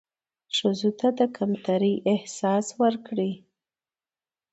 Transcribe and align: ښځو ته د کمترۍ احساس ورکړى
ښځو 0.57 0.89
ته 0.99 1.07
د 1.19 1.21
کمترۍ 1.37 1.95
احساس 2.13 2.65
ورکړى 2.81 3.31